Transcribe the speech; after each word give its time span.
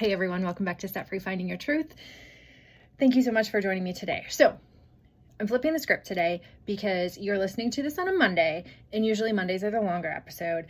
Hey 0.00 0.14
everyone, 0.14 0.42
welcome 0.42 0.64
back 0.64 0.78
to 0.78 0.88
Set 0.88 1.10
Free 1.10 1.18
Finding 1.18 1.46
Your 1.46 1.58
Truth. 1.58 1.94
Thank 2.98 3.16
you 3.16 3.22
so 3.22 3.32
much 3.32 3.50
for 3.50 3.60
joining 3.60 3.84
me 3.84 3.92
today. 3.92 4.24
So, 4.30 4.58
I'm 5.38 5.46
flipping 5.46 5.74
the 5.74 5.78
script 5.78 6.06
today 6.06 6.40
because 6.64 7.18
you're 7.18 7.36
listening 7.36 7.70
to 7.72 7.82
this 7.82 7.98
on 7.98 8.08
a 8.08 8.12
Monday, 8.14 8.64
and 8.94 9.04
usually 9.04 9.34
Mondays 9.34 9.62
are 9.62 9.70
the 9.70 9.82
longer 9.82 10.08
episode. 10.08 10.68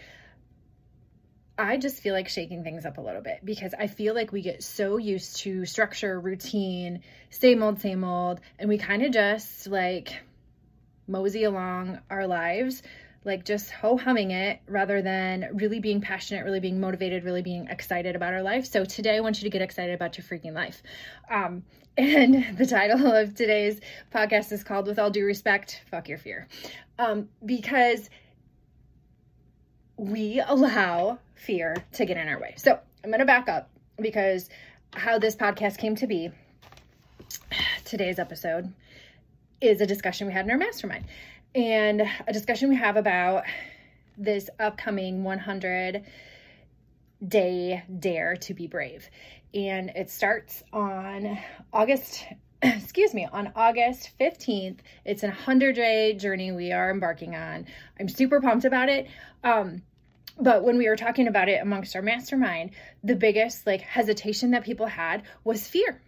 I 1.57 1.77
just 1.77 2.03
feel 2.03 2.13
like 2.13 2.29
shaking 2.29 2.65
things 2.65 2.85
up 2.85 2.99
a 2.99 3.01
little 3.01 3.23
bit 3.23 3.39
because 3.45 3.73
I 3.73 3.87
feel 3.87 4.17
like 4.17 4.33
we 4.33 4.43
get 4.43 4.65
so 4.65 4.97
used 4.97 5.37
to 5.43 5.65
structure, 5.65 6.19
routine, 6.19 7.01
same 7.31 7.63
old, 7.63 7.81
same 7.81 8.03
old, 8.03 8.41
and 8.59 8.69
we 8.69 8.79
kind 8.79 9.05
of 9.05 9.13
just 9.13 9.69
like 9.69 10.13
mosey 11.07 11.45
along 11.45 12.01
our 12.11 12.27
lives 12.27 12.83
like 13.25 13.45
just 13.45 13.71
ho 13.71 13.97
humming 13.97 14.31
it 14.31 14.61
rather 14.67 15.03
than 15.03 15.49
really 15.53 15.79
being 15.79 16.01
passionate, 16.01 16.45
really 16.45 16.61
being 16.61 16.81
motivated, 16.81 17.25
really 17.25 17.43
being 17.43 17.67
excited 17.69 18.17
about 18.17 18.33
our 18.33 18.43
life. 18.43 18.67
So 18.67 18.85
today 18.85 19.17
I 19.17 19.21
want 19.21 19.39
you 19.39 19.45
to 19.45 19.51
get 19.51 19.61
excited 19.63 19.95
about 19.95 20.17
your 20.17 20.25
freaking 20.25 20.55
life. 20.55 20.83
Um, 21.31 21.65
and 21.99 22.57
the 22.57 22.65
title 22.65 23.13
of 23.13 23.35
today's 23.35 23.81
podcast 24.15 24.53
is 24.53 24.65
called 24.65 24.87
With 24.87 24.99
All 24.99 25.11
Due 25.11 25.25
Respect, 25.25 25.83
Fuck 25.91 26.09
Your 26.09 26.17
Fear. 26.17 26.49
Um, 26.99 27.29
because 27.45 28.09
we 29.97 30.41
allow 30.41 31.19
fear 31.35 31.77
to 31.93 32.07
get 32.07 32.17
in 32.17 32.27
our 32.27 32.41
way. 32.41 32.55
So 32.57 32.79
I'm 33.05 33.11
going 33.11 33.21
to 33.21 33.27
back 33.27 33.51
up 33.51 33.69
because 34.01 34.49
how 34.95 35.19
this 35.19 35.37
podcast 35.37 35.77
came 35.77 35.95
to 35.97 36.07
be, 36.07 36.31
today's 37.85 38.19
episode, 38.19 38.73
is 39.61 39.83
a 39.83 39.87
discussion 39.87 40.27
we 40.27 40.33
had 40.33 40.47
in 40.47 40.51
our 40.51 40.57
mastermind 40.57 41.05
and 41.55 42.03
a 42.27 42.33
discussion 42.33 42.69
we 42.69 42.77
have 42.77 42.97
about 42.97 43.45
this 44.17 44.49
upcoming 44.59 45.25
100 45.25 46.05
day 47.27 47.83
dare 47.99 48.37
to 48.37 48.55
be 48.55 48.67
brave. 48.67 49.09
And 49.53 49.91
it 49.91 50.11
starts 50.11 50.63
on 50.73 51.39
August, 51.73 52.25
excuse 52.63 53.15
me, 53.15 53.27
on 53.31 53.53
August 53.57 54.11
15th. 54.21 54.79
It's 55.05 55.23
a 55.23 55.29
100 55.29 55.75
day 55.75 56.15
journey 56.15 56.53
we 56.53 56.73
are 56.73 56.91
embarking 56.91 57.35
on. 57.35 57.67
I'm 57.99 58.09
super 58.09 58.41
pumped 58.41 58.65
about 58.65 58.89
it. 58.89 59.09
Um, 59.43 59.83
but 60.39 60.63
when 60.65 60.79
we 60.79 60.89
were 60.89 60.97
talking 60.97 61.27
about 61.27 61.49
it 61.49 61.61
amongst 61.61 61.97
our 61.97 62.03
mastermind, 62.03 62.71
the 63.03 63.17
biggest 63.17 63.67
like 63.67 63.81
hesitation 63.81 64.53
that 64.53 64.65
people 64.65 64.87
had 64.87 65.25
was 65.45 65.67
fear 65.67 66.01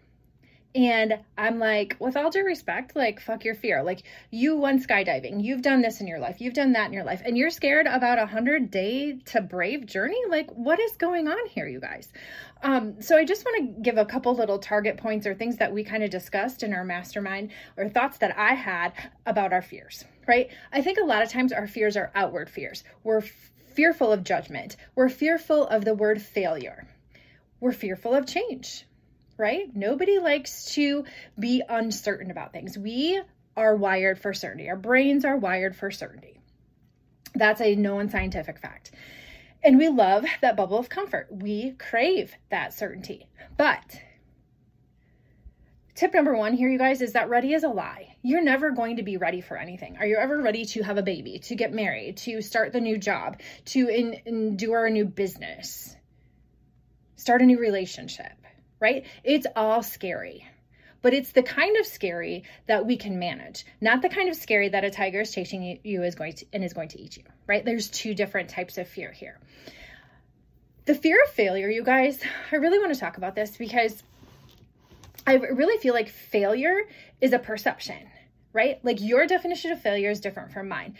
and 0.75 1.19
I'm 1.37 1.59
like, 1.59 1.97
with 1.99 2.17
all 2.17 2.31
due 2.31 2.45
respect, 2.45 2.97
like, 2.97 3.21
fuck 3.21 3.45
your 3.45 3.55
fear. 3.55 3.83
Like, 3.83 4.05
you 4.31 4.57
went 4.57 4.87
skydiving. 4.87 5.45
You've 5.45 5.61
done 5.61 5.83
this 5.83 6.01
in 6.01 6.07
your 6.07 6.19
life. 6.19 6.41
You've 6.41 6.55
done 6.55 6.73
that 6.73 6.87
in 6.87 6.95
your 6.95 7.05
life. 7.05 7.21
And 7.25 7.37
you're 7.37 7.51
scared 7.51 7.87
about 7.87 8.17
a 8.17 8.23
100 8.23 8.71
day 8.71 9.19
to 9.27 9.43
brave 9.43 9.85
journey? 9.85 10.21
Like, 10.31 10.51
what 10.51 10.81
is 10.81 10.93
going 10.93 11.29
on 11.29 11.47
here, 11.49 11.69
you 11.69 11.79
guys? 11.79 12.11
Um, 12.63 13.03
so 13.03 13.19
I 13.19 13.27
just 13.27 13.45
want 13.45 13.77
to 13.77 13.83
give 13.83 13.99
a 13.99 14.07
couple 14.07 14.35
little 14.35 14.59
target 14.59 14.97
points 14.97 15.27
or 15.27 15.35
things 15.35 15.59
that 15.59 15.75
we 15.75 15.85
kind 15.85 16.05
of 16.05 16.11
discussed 16.11 16.63
in 16.63 16.73
our 16.73 16.85
mastermind 16.85 17.51
or 17.77 17.91
thoughts 17.91 18.19
that 18.19 18.39
I 18.39 18.55
had 18.55 18.95
about 19.27 19.53
our 19.53 19.63
fears, 19.63 20.05
right? 20.27 20.49
I 20.73 20.81
think 20.81 20.99
a 20.99 21.05
lot 21.05 21.23
of 21.23 21.29
times 21.29 21.53
our 21.53 21.67
fears 21.67 21.99
are 21.99 22.11
outward 22.15 22.49
fears. 22.49 22.83
We're 23.05 23.19
f- 23.19 23.51
fearful 23.75 24.11
of 24.11 24.25
judgment. 24.25 24.77
We're 24.95 25.11
fearful 25.11 25.67
of 25.67 25.85
the 25.85 25.95
word 25.95 26.23
failure. 26.23 26.87
We're 27.61 27.73
fearful 27.73 28.15
of 28.15 28.27
change 28.27 28.87
right? 29.37 29.75
Nobody 29.75 30.19
likes 30.19 30.67
to 30.75 31.05
be 31.39 31.63
uncertain 31.69 32.31
about 32.31 32.53
things. 32.53 32.77
We 32.79 33.21
are 33.57 33.77
wired 33.77 34.19
for 34.19 34.33
certainty. 34.33 34.69
Our 34.69 34.77
brains 34.77 35.25
are 35.25 35.37
wired 35.37 35.77
for 35.77 35.91
certainty. 35.91 36.41
That's 37.35 37.61
a 37.61 37.75
known 37.75 38.11
scientific 38.11 38.59
fact. 38.59 38.93
And 39.65 39.79
we 39.79 39.89
love 39.89 40.25
that 40.41 40.57
bubble 40.57 40.79
of 40.79 40.89
comfort. 40.89 41.29
We 41.31 41.73
crave 41.73 42.35
that 42.51 42.75
certainty. 42.75 43.29
But 43.57 44.01
tip 45.95 46.15
number 46.15 46.35
one 46.35 46.55
here, 46.55 46.69
you 46.69 46.79
guys, 46.79 47.01
is 47.01 47.13
that 47.13 47.29
ready 47.29 47.53
is 47.53 47.63
a 47.63 47.69
lie. 47.69 48.17
You're 48.23 48.43
never 48.43 48.71
going 48.71 48.97
to 48.97 49.03
be 49.03 49.17
ready 49.17 49.41
for 49.41 49.57
anything. 49.57 49.99
Are 49.99 50.07
you 50.07 50.17
ever 50.17 50.41
ready 50.41 50.65
to 50.67 50.83
have 50.83 50.99
a 50.99 51.03
baby, 51.03 51.39
to 51.41 51.55
get 51.55 51.73
married, 51.73 52.17
to 52.19 52.43
start 52.43 52.73
the 52.73 52.81
new 52.81 52.99
job, 52.99 53.41
to 53.67 53.89
in, 53.89 54.21
endure 54.27 54.87
a 54.87 54.91
new 54.91 55.05
business, 55.05 55.97
start 57.17 57.43
a 57.43 57.47
new 57.47 57.59
relationship? 57.59 58.33
Right? 58.83 59.07
It's 59.23 59.47
all 59.55 59.83
scary. 59.83 60.45
But 61.03 61.15
it's 61.15 61.33
the 61.33 61.43
kind 61.43 61.77
of 61.79 61.87
scary 61.87 62.45
that 62.67 62.85
we 62.85 62.97
can 62.97 63.19
manage, 63.19 63.65
not 63.81 64.03
the 64.03 64.09
kind 64.09 64.29
of 64.29 64.37
scary 64.37 64.69
that 64.69 64.85
a 64.85 64.91
tiger 64.91 65.21
is 65.21 65.33
chasing 65.33 65.79
you 65.83 66.03
is 66.03 66.15
going 66.15 66.35
to 66.35 66.47
and 66.53 66.63
is 66.63 66.73
going 66.73 66.89
to 66.89 67.01
eat 67.01 67.17
you, 67.17 67.25
right? 67.47 67.65
There's 67.65 67.89
two 67.89 68.15
different 68.15 68.51
types 68.51 68.79
of 68.79 68.87
fear 68.87 69.11
here. 69.11 69.39
The 70.85 70.95
fear 70.95 71.23
of 71.25 71.31
failure, 71.31 71.69
you 71.69 71.83
guys, 71.83 72.21
I 72.51 72.57
really 72.57 72.79
want 72.79 72.93
to 72.93 72.99
talk 72.99 73.17
about 73.17 73.35
this 73.35 73.57
because 73.57 74.03
I 75.27 75.35
really 75.35 75.79
feel 75.79 75.95
like 75.95 76.09
failure 76.09 76.83
is 77.21 77.33
a 77.33 77.39
perception, 77.39 78.09
right? 78.53 78.85
Like 78.85 79.01
your 79.01 79.27
definition 79.27 79.71
of 79.71 79.81
failure 79.81 80.11
is 80.11 80.21
different 80.21 80.53
from 80.53 80.69
mine. 80.69 80.97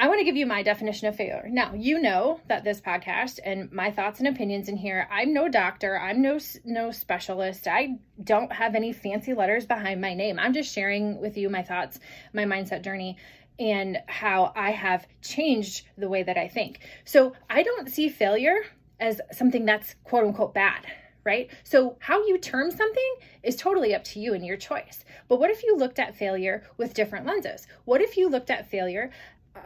I 0.00 0.06
want 0.06 0.20
to 0.20 0.24
give 0.24 0.36
you 0.36 0.46
my 0.46 0.62
definition 0.62 1.08
of 1.08 1.16
failure. 1.16 1.48
Now, 1.50 1.74
you 1.74 2.00
know 2.00 2.40
that 2.46 2.62
this 2.62 2.80
podcast 2.80 3.40
and 3.44 3.70
my 3.72 3.90
thoughts 3.90 4.20
and 4.20 4.28
opinions 4.28 4.68
in 4.68 4.76
here, 4.76 5.08
I'm 5.10 5.34
no 5.34 5.48
doctor, 5.48 5.98
I'm 5.98 6.22
no 6.22 6.38
no 6.64 6.92
specialist. 6.92 7.66
I 7.66 7.98
don't 8.22 8.52
have 8.52 8.76
any 8.76 8.92
fancy 8.92 9.34
letters 9.34 9.66
behind 9.66 10.00
my 10.00 10.14
name. 10.14 10.38
I'm 10.38 10.54
just 10.54 10.72
sharing 10.72 11.20
with 11.20 11.36
you 11.36 11.50
my 11.50 11.64
thoughts, 11.64 11.98
my 12.32 12.44
mindset 12.44 12.84
journey 12.84 13.16
and 13.58 13.98
how 14.06 14.52
I 14.54 14.70
have 14.70 15.08
changed 15.20 15.84
the 15.96 16.08
way 16.08 16.22
that 16.22 16.38
I 16.38 16.46
think. 16.46 16.78
So, 17.04 17.32
I 17.50 17.64
don't 17.64 17.90
see 17.90 18.08
failure 18.08 18.66
as 19.00 19.20
something 19.32 19.64
that's 19.64 19.96
quote 20.04 20.22
unquote 20.22 20.54
bad 20.54 20.86
right? 21.24 21.50
So, 21.62 21.98
how 22.00 22.26
you 22.26 22.38
term 22.38 22.70
something 22.70 23.14
is 23.42 23.54
totally 23.54 23.94
up 23.94 24.02
to 24.04 24.18
you 24.18 24.32
and 24.32 24.46
your 24.46 24.56
choice. 24.56 25.04
But 25.28 25.38
what 25.38 25.50
if 25.50 25.62
you 25.62 25.76
looked 25.76 25.98
at 25.98 26.16
failure 26.16 26.62
with 26.78 26.94
different 26.94 27.26
lenses? 27.26 27.66
What 27.84 28.00
if 28.00 28.16
you 28.16 28.30
looked 28.30 28.50
at 28.50 28.70
failure 28.70 29.10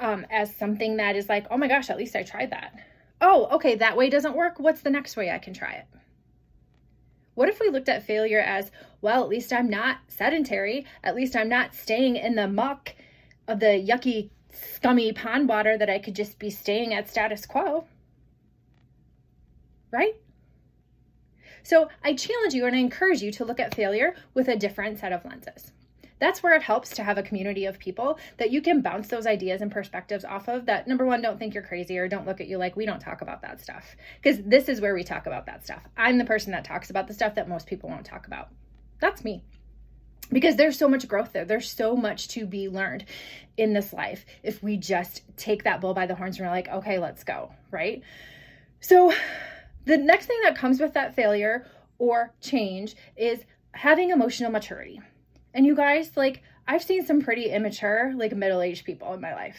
um, 0.01 0.27
as 0.31 0.55
something 0.55 0.97
that 0.97 1.17
is 1.17 1.29
like, 1.29 1.47
oh 1.51 1.57
my 1.57 1.69
gosh, 1.69 1.91
at 1.91 1.97
least 1.97 2.17
I 2.17 2.23
tried 2.23 2.51
that. 2.51 2.75
Oh, 3.21 3.49
okay, 3.53 3.77
that 3.77 3.97
way 3.97 4.11
doesn't 4.11 4.37
work. 4.37 4.59
What's 4.59 4.83
the 4.83 4.91
next 4.91 5.17
way 5.17 5.31
I 5.31 5.39
can 5.39 5.55
try 5.55 5.73
it? 5.73 5.87
What 7.35 7.49
if 7.49 7.61
we 7.61 7.71
looked 7.71 7.89
at 7.89 8.05
failure 8.05 8.41
as, 8.41 8.71
well, 9.01 9.23
at 9.23 9.29
least 9.29 9.53
I'm 9.53 9.71
not 9.71 9.99
sedentary. 10.09 10.87
At 11.03 11.15
least 11.15 11.37
I'm 11.37 11.49
not 11.49 11.75
staying 11.75 12.17
in 12.17 12.35
the 12.35 12.49
muck 12.49 12.95
of 13.49 13.61
the 13.61 13.67
yucky, 13.67 14.31
scummy 14.51 15.13
pond 15.13 15.49
water 15.49 15.79
that 15.79 15.89
I 15.89 15.99
could 15.99 16.15
just 16.15 16.39
be 16.39 16.51
staying 16.51 16.93
at 16.93 17.09
status 17.09 17.47
quo. 17.47 17.87
Right? 19.91 20.15
So 21.63 21.89
I 22.03 22.15
challenge 22.15 22.55
you 22.55 22.67
and 22.67 22.75
I 22.75 22.81
encourage 22.81 23.23
you 23.23 23.31
to 23.33 23.45
look 23.45 23.61
at 23.61 23.75
failure 23.75 24.15
with 24.35 24.49
a 24.49 24.57
different 24.57 24.99
set 24.99 25.13
of 25.13 25.25
lenses 25.25 25.73
that's 26.23 26.41
where 26.41 26.55
it 26.55 26.63
helps 26.63 26.91
to 26.91 27.03
have 27.03 27.19
a 27.19 27.23
community 27.23 27.65
of 27.65 27.81
people 27.81 28.17
that 28.37 28.53
you 28.53 28.63
can 28.63 28.81
bounce 28.81 29.09
those 29.09 29.27
ideas 29.27 29.61
and 29.61 29.73
perspectives 29.73 30.25
off 30.25 30.47
of 30.47 30.67
that 30.67 30.87
number 30.87 31.05
one 31.05 31.21
don't 31.21 31.37
think 31.37 31.53
you're 31.53 31.65
crazy 31.65 31.99
or 31.99 32.07
don't 32.07 32.27
look 32.27 32.41
at 32.41 32.47
you 32.47 32.59
like 32.59 32.77
we 32.77 32.87
don't 32.87 33.01
talk 33.01 33.23
about 33.23 33.43
that 33.43 33.61
stuff. 33.61 33.97
Because 34.23 34.41
this 34.45 34.69
is 34.69 34.81
where 34.81 34.95
we 34.95 35.03
talk 35.03 35.27
about 35.27 35.47
that 35.47 35.65
stuff. 35.65 35.83
I'm 35.97 36.19
the 36.19 36.25
person 36.25 36.53
that 36.53 36.65
talks 36.65 36.91
about 36.91 37.09
the 37.09 37.15
stuff 37.15 37.35
that 37.35 37.49
most 37.49 37.67
people 37.67 37.91
won't 37.91 38.07
talk 38.07 38.29
about. 38.29 38.51
That's 39.01 39.25
me. 39.25 39.43
Because 40.31 40.55
there's 40.55 40.79
so 40.79 40.89
much 40.89 41.09
growth 41.09 41.33
there. 41.33 41.45
There's 41.45 41.69
so 41.69 41.97
much 41.97 42.29
to 42.29 42.47
be 42.47 42.69
learned 42.69 43.05
in 43.57 43.73
this 43.73 43.93
life 43.93 44.25
if 44.45 44.63
we 44.63 44.77
just 44.77 45.23
take 45.37 45.65
that 45.65 45.81
bull 45.81 45.93
by 45.93 46.07
the 46.07 46.15
horns 46.15 46.39
and 46.39 46.47
we're 46.47 46.53
like 46.53 46.69
okay 46.69 46.99
let's 46.99 47.25
go 47.25 47.53
right? 47.71 48.03
So 48.81 49.13
the 49.85 49.99
next 49.99 50.27
thing 50.27 50.39
that 50.45 50.57
comes 50.57 50.81
with 50.81 50.95
that 50.95 51.17
failure 51.17 51.67
or 51.99 52.33
change 52.41 52.95
is 53.17 53.45
having 53.73 54.11
emotional 54.11 54.51
maturity 54.51 55.01
and 55.55 55.67
you 55.67 55.75
guys, 55.75 56.17
like, 56.17 56.43
I've 56.67 56.83
seen 56.83 57.05
some 57.05 57.21
pretty 57.21 57.51
immature, 57.51 58.13
like, 58.17 58.35
middle 58.35 58.61
aged 58.61 58.85
people 58.85 59.13
in 59.15 59.21
my 59.21 59.35
life. 59.35 59.59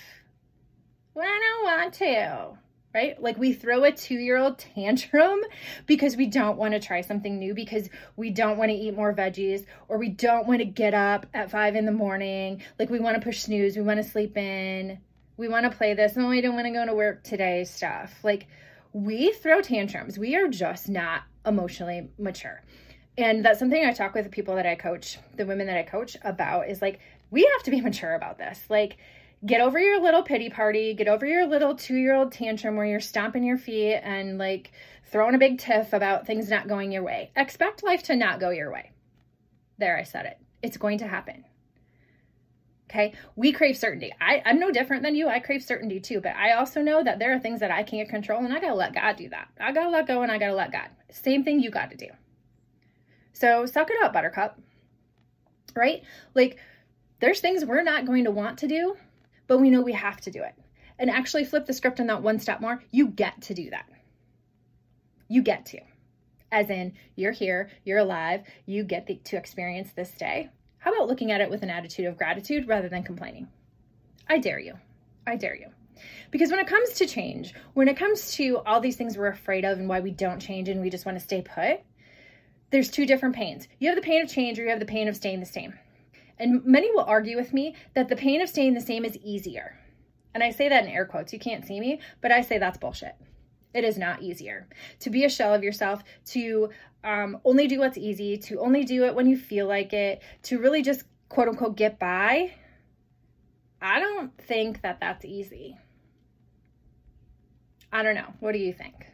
Well, 1.14 1.26
I 1.28 1.40
don't 1.40 1.64
want 1.64 1.94
to, 1.96 2.58
right? 2.94 3.22
Like, 3.22 3.38
we 3.38 3.54
throw 3.54 3.84
a 3.84 3.92
two 3.92 4.16
year 4.16 4.38
old 4.38 4.58
tantrum 4.58 5.42
because 5.86 6.16
we 6.16 6.28
don't 6.28 6.58
want 6.58 6.74
to 6.74 6.80
try 6.80 7.02
something 7.02 7.38
new, 7.38 7.54
because 7.54 7.90
we 8.16 8.32
don't 8.32 8.58
want 8.58 8.72
to 8.72 8.76
eat 8.76 8.96
more 8.96 9.14
veggies, 9.14 9.66
or 9.90 9.98
we 9.98 10.10
don't 10.10 10.48
want 10.48 10.60
to 10.60 10.66
get 10.66 10.94
up 10.94 11.26
at 11.34 11.52
five 11.52 11.76
in 11.76 11.86
the 11.86 11.92
morning. 11.92 12.62
Like, 12.80 12.90
we 12.90 13.00
want 13.00 13.16
to 13.16 13.22
push 13.22 13.42
snooze, 13.42 13.76
we 13.76 13.84
want 13.84 14.04
to 14.04 14.10
sleep 14.10 14.38
in, 14.38 15.00
we 15.38 15.48
want 15.48 15.70
to 15.70 15.78
play 15.78 15.94
this, 15.94 16.14
oh, 16.16 16.22
and 16.22 16.30
we 16.30 16.42
don't 16.42 16.56
want 16.56 16.68
to 16.68 16.74
go 16.74 16.86
to 16.86 16.96
work 16.96 17.24
today 17.24 17.64
stuff. 17.66 18.14
Like, 18.24 18.48
we 18.94 19.32
throw 19.34 19.62
tantrums. 19.62 20.18
We 20.18 20.36
are 20.36 20.48
just 20.48 20.88
not 20.88 21.24
emotionally 21.46 22.10
mature 22.18 22.62
and 23.18 23.46
that's 23.46 23.60
something 23.60 23.86
I 23.86 23.94
talk 23.94 24.16
with 24.16 24.24
the 24.24 24.30
people 24.30 24.56
that 24.56 24.66
I 24.66 24.76
coach, 24.76 25.20
the 25.36 25.46
women 25.46 25.68
that 25.68 25.78
I 25.78 25.84
coach 25.84 26.18
about 26.24 26.70
is 26.70 26.82
like, 26.82 27.00
we 27.30 27.50
have 27.54 27.64
to 27.64 27.72
be 27.72 27.82
mature 27.82 28.16
about 28.16 28.38
this. 28.38 28.60
Like, 28.70 28.98
get 29.46 29.62
over 29.62 29.80
your 29.80 30.02
little 30.02 30.24
pity 30.24 30.50
party, 30.50 30.94
get 30.94 31.08
over 31.08 31.26
your 31.26 31.46
little 31.46 31.76
two 31.76 31.96
year 31.96 32.16
old 32.16 32.32
tantrum 32.32 32.76
where 32.76 32.86
you're 32.86 33.00
stomping 33.00 33.44
your 33.44 33.58
feet 33.58 33.96
and 33.96 34.38
like 34.38 34.72
throwing 35.06 35.36
a 35.36 35.40
big 35.40 35.60
tiff 35.60 35.94
about 35.94 36.26
things 36.26 36.50
not 36.50 36.68
going 36.68 36.92
your 36.92 37.04
way. 37.04 37.32
Expect 37.36 37.84
life 37.84 38.04
to 38.04 38.16
not 38.16 38.40
go 38.40 38.50
your 38.50 38.72
way. 38.72 38.92
There, 39.78 39.98
I 39.98 40.04
said 40.04 40.26
it. 40.26 40.38
It's 40.62 40.78
going 40.78 41.00
to 41.00 41.08
happen. 41.08 41.46
Okay. 42.90 43.14
We 43.36 43.52
crave 43.52 43.76
certainty. 43.76 44.14
I, 44.22 44.42
I'm 44.46 44.60
no 44.60 44.72
different 44.72 45.04
than 45.04 45.16
you. 45.16 45.28
I 45.28 45.40
crave 45.40 45.64
certainty 45.64 46.00
too, 46.00 46.22
but 46.22 46.36
I 46.36 46.54
also 46.54 46.82
know 46.82 47.04
that 47.04 47.18
there 47.18 47.34
are 47.34 47.40
things 47.40 47.60
that 47.60 47.72
I 47.72 47.84
can't 47.84 48.08
control 48.08 48.44
and 48.44 48.54
I 48.54 48.60
got 48.60 48.68
to 48.68 48.76
let 48.76 48.94
God 48.94 49.16
do 49.16 49.30
that. 49.30 49.50
I 49.60 49.72
got 49.72 49.86
to 49.86 49.90
let 49.90 50.08
go 50.08 50.22
and 50.22 50.32
I 50.32 50.38
got 50.38 50.48
to 50.48 50.56
let 50.56 50.72
God. 50.72 50.90
Same 51.12 51.44
thing 51.44 51.60
you 51.60 51.72
got 51.72 51.92
to 51.92 51.98
do. 51.98 52.08
So 53.34 53.66
suck 53.66 53.90
it 53.90 54.02
up, 54.04 54.14
Buttercup. 54.14 54.60
Right? 55.76 56.04
Like, 56.34 56.60
there's 57.20 57.40
things 57.40 57.66
we're 57.66 57.84
not 57.84 58.06
going 58.06 58.26
to 58.26 58.32
want 58.32 58.60
to 58.60 58.68
do, 58.68 58.96
but 59.48 59.60
we 59.60 59.70
know 59.70 59.82
we 59.82 59.94
have 59.94 60.22
to 60.22 60.32
do 60.32 60.44
it. 60.44 60.54
And 61.00 61.10
actually 61.10 61.46
flip 61.46 61.66
the 61.66 61.74
script 61.74 62.00
on 62.00 62.08
that 62.08 62.22
one 62.22 62.40
step 62.40 62.62
more. 62.62 62.82
You 62.92 63.08
get 63.08 63.42
to 63.44 63.54
do 63.54 63.70
that. 63.72 63.86
You 65.28 65.42
get 65.42 65.66
to. 65.68 65.80
As 66.52 66.70
in, 66.70 66.94
you're 67.16 67.32
here, 67.32 67.72
you're 67.84 67.98
alive, 67.98 68.44
you 68.68 68.84
get 68.84 69.08
the, 69.08 69.16
to 69.24 69.38
experience 69.38 69.92
this 69.94 70.12
day. 70.12 70.50
How 70.78 70.94
about 70.94 71.08
looking 71.08 71.32
at 71.32 71.42
it 71.42 71.50
with 71.50 71.64
an 71.64 71.70
attitude 71.70 72.06
of 72.06 72.18
gratitude 72.18 72.68
rather 72.68 72.90
than 72.90 73.04
complaining? 73.04 73.48
I 74.28 74.38
dare 74.38 74.60
you. 74.60 74.76
I 75.26 75.36
dare 75.36 75.56
you. 75.56 75.68
Because 76.30 76.52
when 76.52 76.60
it 76.60 76.68
comes 76.68 76.92
to 76.96 77.08
change, 77.08 77.54
when 77.74 77.88
it 77.88 77.98
comes 77.98 78.34
to 78.34 78.58
all 78.60 78.82
these 78.82 78.98
things 78.98 79.18
we're 79.18 79.28
afraid 79.28 79.66
of 79.66 79.80
and 79.80 79.88
why 79.88 80.02
we 80.02 80.12
don't 80.12 80.40
change 80.40 80.70
and 80.70 80.82
we 80.82 80.90
just 80.90 81.06
want 81.06 81.18
to 81.18 81.24
stay 81.24 81.42
put, 81.42 81.80
there's 82.74 82.90
two 82.90 83.06
different 83.06 83.36
pains. 83.36 83.68
You 83.78 83.90
have 83.90 83.96
the 83.96 84.02
pain 84.02 84.24
of 84.24 84.30
change 84.30 84.58
or 84.58 84.64
you 84.64 84.72
have 84.72 84.80
the 84.80 84.86
pain 84.86 85.08
of 85.08 85.16
staying 85.16 85.40
the 85.40 85.46
same. 85.46 85.76
And 86.40 86.66
many 86.66 86.90
will 86.92 87.04
argue 87.04 87.38
with 87.38 87.54
me 87.54 87.76
that 87.94 88.10
the 88.10 88.16
pain 88.16 88.42
of 88.42 88.50
staying 88.50 88.74
the 88.74 88.82
same 88.82 89.06
is 89.06 89.16
easier. 89.18 89.80
And 90.34 90.42
I 90.44 90.50
say 90.50 90.70
that 90.70 90.84
in 90.84 90.90
air 90.90 91.06
quotes. 91.06 91.32
You 91.32 91.38
can't 91.38 91.64
see 91.64 91.80
me, 91.80 92.00
but 92.20 92.32
I 92.32 92.42
say 92.42 92.58
that's 92.58 92.80
bullshit. 92.80 93.14
It 93.76 93.84
is 93.84 94.00
not 94.00 94.24
easier 94.24 94.68
to 95.02 95.12
be 95.12 95.24
a 95.24 95.30
shell 95.30 95.54
of 95.54 95.64
yourself, 95.64 96.04
to 96.32 96.72
um, 97.04 97.38
only 97.46 97.68
do 97.68 97.78
what's 97.78 98.00
easy, 98.00 98.38
to 98.38 98.60
only 98.60 98.84
do 98.84 99.06
it 99.06 99.14
when 99.14 99.28
you 99.28 99.38
feel 99.38 99.68
like 99.68 99.94
it, 99.94 100.24
to 100.44 100.58
really 100.58 100.82
just 100.82 101.04
quote 101.30 101.50
unquote 101.50 101.78
get 101.78 102.00
by. 102.00 102.56
I 103.84 104.00
don't 104.00 104.36
think 104.36 104.82
that 104.82 105.00
that's 105.00 105.26
easy. 105.26 105.78
I 107.92 108.02
don't 108.02 108.16
know. 108.16 108.34
What 108.40 108.54
do 108.54 108.58
you 108.58 108.74
think? 108.74 109.12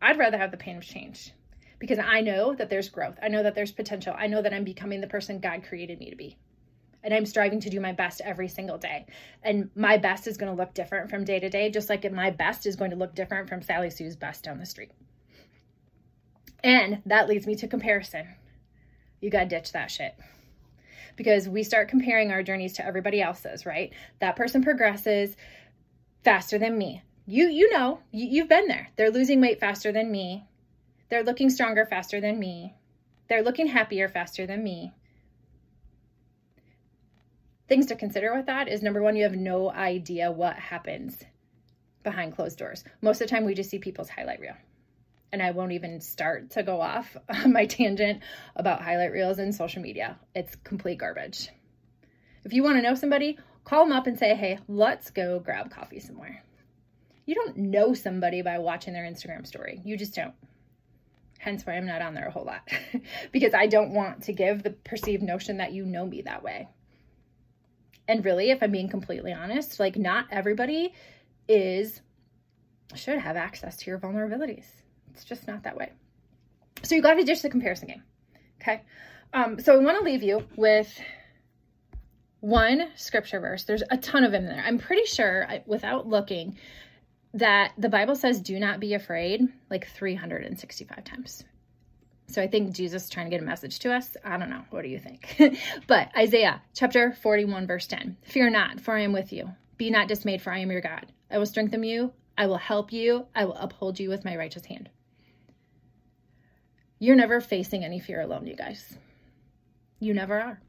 I'd 0.00 0.16
rather 0.16 0.38
have 0.38 0.52
the 0.52 0.56
pain 0.56 0.76
of 0.76 0.84
change 0.84 1.32
because 1.80 1.98
I 1.98 2.20
know 2.20 2.54
that 2.54 2.70
there's 2.70 2.90
growth. 2.90 3.18
I 3.20 3.28
know 3.28 3.42
that 3.42 3.56
there's 3.56 3.72
potential. 3.72 4.14
I 4.16 4.28
know 4.28 4.42
that 4.42 4.54
I'm 4.54 4.64
becoming 4.64 5.00
the 5.00 5.08
person 5.08 5.40
God 5.40 5.64
created 5.64 5.98
me 5.98 6.10
to 6.10 6.16
be. 6.16 6.36
And 7.02 7.14
I'm 7.14 7.24
striving 7.24 7.60
to 7.60 7.70
do 7.70 7.80
my 7.80 7.92
best 7.92 8.20
every 8.22 8.46
single 8.46 8.76
day. 8.76 9.06
And 9.42 9.70
my 9.74 9.96
best 9.96 10.26
is 10.26 10.36
going 10.36 10.54
to 10.54 10.62
look 10.62 10.74
different 10.74 11.08
from 11.08 11.24
day 11.24 11.40
to 11.40 11.48
day, 11.48 11.70
just 11.70 11.88
like 11.88 12.10
my 12.12 12.30
best 12.30 12.66
is 12.66 12.76
going 12.76 12.90
to 12.90 12.96
look 12.98 13.14
different 13.14 13.48
from 13.48 13.62
Sally 13.62 13.88
Sue's 13.88 14.16
best 14.16 14.44
down 14.44 14.58
the 14.58 14.66
street. 14.66 14.92
And 16.62 17.00
that 17.06 17.26
leads 17.26 17.46
me 17.46 17.56
to 17.56 17.66
comparison. 17.66 18.28
You 19.22 19.30
got 19.30 19.44
to 19.44 19.48
ditch 19.48 19.72
that 19.72 19.90
shit. 19.90 20.14
Because 21.16 21.48
we 21.48 21.62
start 21.62 21.88
comparing 21.88 22.30
our 22.30 22.42
journeys 22.42 22.74
to 22.74 22.86
everybody 22.86 23.22
else's, 23.22 23.64
right? 23.64 23.94
That 24.20 24.36
person 24.36 24.62
progresses 24.62 25.34
faster 26.22 26.58
than 26.58 26.76
me. 26.76 27.02
You 27.26 27.46
you 27.46 27.72
know, 27.72 28.00
you, 28.10 28.26
you've 28.26 28.48
been 28.48 28.68
there. 28.68 28.88
They're 28.96 29.10
losing 29.10 29.40
weight 29.40 29.60
faster 29.60 29.92
than 29.92 30.10
me. 30.10 30.46
They're 31.10 31.24
looking 31.24 31.50
stronger 31.50 31.84
faster 31.84 32.20
than 32.20 32.38
me. 32.38 32.74
They're 33.28 33.42
looking 33.42 33.66
happier 33.66 34.08
faster 34.08 34.46
than 34.46 34.62
me. 34.62 34.92
Things 37.68 37.86
to 37.86 37.96
consider 37.96 38.34
with 38.34 38.46
that 38.46 38.68
is 38.68 38.82
number 38.82 39.02
one, 39.02 39.16
you 39.16 39.24
have 39.24 39.34
no 39.34 39.70
idea 39.70 40.30
what 40.30 40.56
happens 40.56 41.22
behind 42.02 42.34
closed 42.34 42.58
doors. 42.58 42.84
Most 43.02 43.20
of 43.20 43.28
the 43.28 43.34
time, 43.34 43.44
we 43.44 43.54
just 43.54 43.70
see 43.70 43.78
people's 43.78 44.08
highlight 44.08 44.40
reel. 44.40 44.56
And 45.32 45.42
I 45.42 45.52
won't 45.52 45.72
even 45.72 46.00
start 46.00 46.50
to 46.50 46.62
go 46.62 46.80
off 46.80 47.16
on 47.28 47.52
my 47.52 47.66
tangent 47.66 48.22
about 48.56 48.82
highlight 48.82 49.12
reels 49.12 49.38
and 49.38 49.54
social 49.54 49.82
media. 49.82 50.18
It's 50.34 50.56
complete 50.64 50.98
garbage. 50.98 51.48
If 52.44 52.52
you 52.52 52.62
want 52.62 52.76
to 52.78 52.82
know 52.82 52.94
somebody, 52.94 53.38
call 53.64 53.84
them 53.84 53.96
up 53.96 54.06
and 54.06 54.18
say, 54.18 54.34
hey, 54.34 54.58
let's 54.66 55.10
go 55.10 55.38
grab 55.40 55.70
coffee 55.70 56.00
somewhere. 56.00 56.42
You 57.26 57.34
don't 57.34 57.56
know 57.56 57.94
somebody 57.94 58.42
by 58.42 58.58
watching 58.58 58.94
their 58.94 59.04
Instagram 59.04 59.46
story. 59.46 59.80
You 59.84 59.96
just 59.96 60.14
don't 60.14 60.34
hence 61.40 61.64
why 61.64 61.72
I'm 61.72 61.86
not 61.86 62.02
on 62.02 62.12
there 62.12 62.28
a 62.28 62.30
whole 62.30 62.44
lot 62.44 62.68
because 63.32 63.54
I 63.54 63.66
don't 63.66 63.94
want 63.94 64.24
to 64.24 64.32
give 64.32 64.62
the 64.62 64.70
perceived 64.70 65.22
notion 65.22 65.56
that 65.56 65.72
you 65.72 65.86
know 65.86 66.06
me 66.06 66.22
that 66.22 66.42
way. 66.42 66.68
And 68.06 68.24
really, 68.24 68.50
if 68.50 68.62
I'm 68.62 68.70
being 68.70 68.90
completely 68.90 69.32
honest, 69.32 69.80
like 69.80 69.96
not 69.96 70.26
everybody 70.30 70.92
is 71.48 72.02
should 72.94 73.18
have 73.18 73.36
access 73.36 73.76
to 73.78 73.90
your 73.90 73.98
vulnerabilities. 73.98 74.66
It's 75.12 75.24
just 75.24 75.46
not 75.46 75.62
that 75.62 75.76
way. 75.76 75.92
So 76.82 76.94
you 76.94 77.02
got 77.02 77.14
to 77.14 77.24
ditch 77.24 77.40
the 77.40 77.48
comparison 77.48 77.88
game. 77.88 78.02
Okay. 78.60 78.82
Um, 79.32 79.60
so 79.60 79.74
I 79.74 79.82
want 79.82 79.98
to 79.98 80.04
leave 80.04 80.22
you 80.22 80.44
with 80.56 81.00
one 82.40 82.88
scripture 82.96 83.40
verse. 83.40 83.64
There's 83.64 83.82
a 83.90 83.96
ton 83.96 84.24
of 84.24 84.32
them 84.32 84.44
in 84.44 84.48
there. 84.48 84.64
I'm 84.66 84.78
pretty 84.78 85.06
sure, 85.06 85.46
without 85.66 86.06
looking, 86.06 86.58
that 87.34 87.72
the 87.78 87.88
Bible 87.88 88.16
says, 88.16 88.40
do 88.40 88.58
not 88.58 88.80
be 88.80 88.94
afraid, 88.94 89.42
like 89.70 89.86
365 89.86 91.04
times. 91.04 91.44
So 92.26 92.40
I 92.40 92.46
think 92.46 92.74
Jesus 92.74 93.04
is 93.04 93.10
trying 93.10 93.26
to 93.26 93.30
get 93.30 93.42
a 93.42 93.46
message 93.46 93.80
to 93.80 93.92
us. 93.92 94.16
I 94.24 94.36
don't 94.36 94.50
know. 94.50 94.62
What 94.70 94.82
do 94.82 94.88
you 94.88 95.00
think? 95.00 95.58
but 95.86 96.10
Isaiah 96.16 96.62
chapter 96.74 97.12
41, 97.12 97.66
verse 97.66 97.86
10 97.86 98.16
Fear 98.22 98.50
not, 98.50 98.80
for 98.80 98.94
I 98.94 99.00
am 99.00 99.12
with 99.12 99.32
you. 99.32 99.50
Be 99.76 99.90
not 99.90 100.08
dismayed, 100.08 100.42
for 100.42 100.52
I 100.52 100.58
am 100.58 100.70
your 100.70 100.80
God. 100.80 101.06
I 101.30 101.38
will 101.38 101.46
strengthen 101.46 101.82
you. 101.82 102.12
I 102.38 102.46
will 102.46 102.58
help 102.58 102.92
you. 102.92 103.26
I 103.34 103.44
will 103.44 103.56
uphold 103.56 103.98
you 103.98 104.08
with 104.08 104.24
my 104.24 104.36
righteous 104.36 104.64
hand. 104.64 104.88
You're 106.98 107.16
never 107.16 107.40
facing 107.40 107.84
any 107.84 107.98
fear 107.98 108.20
alone, 108.20 108.46
you 108.46 108.54
guys. 108.54 108.96
You 109.98 110.14
never 110.14 110.40
are. 110.40 110.60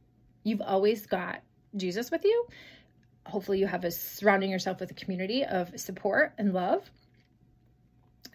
You've 0.43 0.61
always 0.61 1.05
got 1.05 1.41
Jesus 1.75 2.09
with 2.09 2.23
you 2.25 2.47
hopefully 3.25 3.59
you 3.59 3.67
have 3.67 3.83
a 3.83 3.91
surrounding 3.91 4.49
yourself 4.49 4.79
with 4.79 4.91
a 4.91 4.95
community 4.95 5.43
of 5.43 5.79
support 5.79 6.33
and 6.37 6.53
love. 6.53 6.89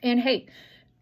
And 0.03 0.21
hey, 0.21 0.47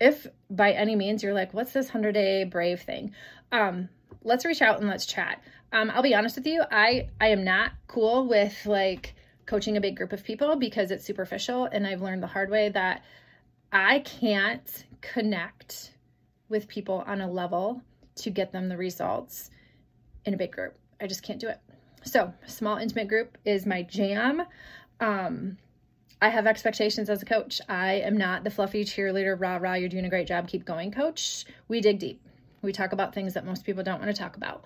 if 0.00 0.26
by 0.50 0.72
any 0.72 0.96
means 0.96 1.22
you're 1.22 1.34
like, 1.34 1.54
what's 1.54 1.72
this 1.72 1.86
100 1.86 2.12
day 2.12 2.44
brave 2.44 2.80
thing? 2.82 3.14
Um, 3.52 3.88
let's 4.22 4.44
reach 4.44 4.62
out 4.62 4.80
and 4.80 4.88
let's 4.88 5.06
chat. 5.06 5.42
Um, 5.72 5.90
I'll 5.90 6.02
be 6.02 6.14
honest 6.14 6.36
with 6.36 6.46
you, 6.46 6.62
I 6.70 7.08
I 7.20 7.28
am 7.28 7.44
not 7.44 7.72
cool 7.88 8.26
with 8.26 8.66
like 8.66 9.14
coaching 9.46 9.76
a 9.76 9.80
big 9.80 9.96
group 9.96 10.12
of 10.12 10.24
people 10.24 10.56
because 10.56 10.90
it's 10.90 11.04
superficial 11.04 11.66
and 11.66 11.86
I've 11.86 12.00
learned 12.00 12.22
the 12.22 12.28
hard 12.28 12.50
way 12.50 12.70
that 12.70 13.02
I 13.72 13.98
can't 14.00 14.84
connect 15.00 15.92
with 16.48 16.68
people 16.68 17.02
on 17.06 17.20
a 17.20 17.30
level 17.30 17.82
to 18.16 18.30
get 18.30 18.52
them 18.52 18.68
the 18.68 18.76
results 18.76 19.50
in 20.24 20.34
a 20.34 20.36
big 20.36 20.52
group. 20.52 20.78
I 21.00 21.06
just 21.06 21.22
can't 21.22 21.40
do 21.40 21.48
it. 21.48 21.58
So, 22.04 22.32
small 22.46 22.76
intimate 22.76 23.08
group 23.08 23.38
is 23.44 23.66
my 23.66 23.82
jam. 23.82 24.42
Um, 25.00 25.56
I 26.20 26.28
have 26.28 26.46
expectations 26.46 27.10
as 27.10 27.22
a 27.22 27.26
coach. 27.26 27.60
I 27.68 27.94
am 27.94 28.16
not 28.16 28.44
the 28.44 28.50
fluffy 28.50 28.84
cheerleader, 28.84 29.38
rah, 29.38 29.56
rah, 29.56 29.74
you're 29.74 29.88
doing 29.88 30.04
a 30.04 30.10
great 30.10 30.26
job, 30.26 30.48
keep 30.48 30.64
going, 30.64 30.90
coach. 30.90 31.44
We 31.68 31.80
dig 31.80 31.98
deep. 31.98 32.20
We 32.62 32.72
talk 32.72 32.92
about 32.92 33.14
things 33.14 33.34
that 33.34 33.44
most 33.44 33.64
people 33.64 33.82
don't 33.82 34.00
want 34.00 34.14
to 34.14 34.18
talk 34.18 34.36
about. 34.36 34.64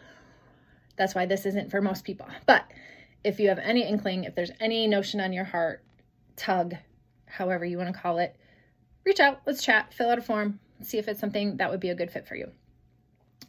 That's 0.97 1.15
why 1.15 1.27
this 1.27 1.47
isn't 1.47 1.71
for 1.71 1.81
most 1.81 2.05
people. 2.05 2.27
But 2.47 2.65
if 3.25 3.41
you 3.41 3.49
have 3.49 3.59
any 3.59 3.83
inkling, 3.83 4.25
if 4.25 4.35
there's 4.35 4.53
any 4.61 4.87
notion 4.87 5.21
on 5.21 5.33
your 5.33 5.45
heart, 5.45 5.83
tug, 6.37 6.75
however 7.27 7.65
you 7.65 7.79
want 7.79 7.93
to 7.93 8.01
call 8.01 8.19
it, 8.19 8.37
reach 9.05 9.21
out, 9.21 9.41
let's 9.47 9.65
chat, 9.65 9.93
fill 9.93 10.11
out 10.11 10.19
a 10.19 10.23
form, 10.23 10.61
see 10.83 10.99
if 10.99 11.09
it's 11.09 11.21
something 11.21 11.57
that 11.57 11.71
would 11.71 11.81
be 11.81 11.91
a 11.91 11.95
good 11.95 12.11
fit 12.11 12.27
for 12.27 12.37
you. 12.37 12.51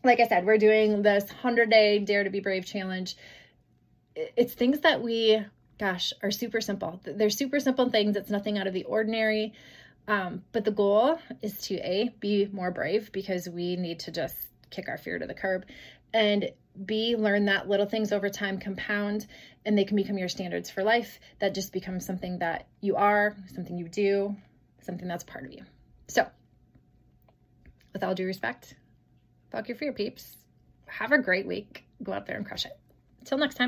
Like 0.03 0.19
I 0.19 0.27
said, 0.27 0.45
we're 0.45 0.57
doing 0.57 1.01
this 1.01 1.25
100 1.25 1.69
day 1.69 1.99
Dare 1.99 2.23
to 2.23 2.29
Be 2.29 2.39
Brave 2.39 2.65
challenge 2.65 3.17
it's 4.35 4.53
things 4.53 4.81
that 4.81 5.01
we 5.01 5.43
gosh 5.77 6.13
are 6.21 6.31
super 6.31 6.61
simple. 6.61 6.99
They're 7.03 7.29
super 7.29 7.59
simple 7.59 7.89
things. 7.89 8.15
It's 8.15 8.29
nothing 8.29 8.57
out 8.57 8.67
of 8.67 8.73
the 8.73 8.83
ordinary. 8.83 9.53
Um, 10.07 10.43
but 10.51 10.65
the 10.65 10.71
goal 10.71 11.19
is 11.41 11.61
to 11.61 11.75
a 11.75 12.09
be 12.19 12.47
more 12.51 12.71
brave 12.71 13.11
because 13.11 13.47
we 13.47 13.75
need 13.75 13.99
to 14.01 14.11
just 14.11 14.35
kick 14.71 14.89
our 14.89 14.97
fear 14.97 15.19
to 15.19 15.25
the 15.25 15.33
curb 15.33 15.65
and 16.13 16.51
b 16.85 17.15
learn 17.15 17.45
that 17.45 17.67
little 17.67 17.85
things 17.85 18.11
over 18.11 18.29
time 18.29 18.59
compound 18.59 19.25
and 19.65 19.77
they 19.77 19.83
can 19.83 19.95
become 19.95 20.17
your 20.17 20.29
standards 20.29 20.69
for 20.69 20.83
life. 20.83 21.19
That 21.39 21.53
just 21.53 21.71
becomes 21.71 22.05
something 22.05 22.39
that 22.39 22.67
you 22.81 22.95
are 22.95 23.35
something 23.53 23.77
you 23.77 23.87
do 23.87 24.35
something 24.81 25.07
that's 25.07 25.23
part 25.23 25.45
of 25.45 25.51
you. 25.51 25.63
So 26.07 26.27
with 27.93 28.03
all 28.03 28.15
due 28.15 28.25
respect 28.25 28.75
fuck 29.51 29.67
your 29.67 29.77
fear 29.77 29.93
peeps. 29.93 30.37
Have 30.85 31.11
a 31.11 31.17
great 31.17 31.47
week. 31.47 31.85
Go 32.01 32.13
out 32.13 32.25
there 32.25 32.37
and 32.37 32.45
crush 32.45 32.65
it. 32.65 32.77
Until 33.19 33.37
next 33.37 33.55
time 33.55 33.67